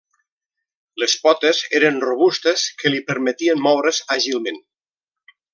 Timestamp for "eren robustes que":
1.81-2.93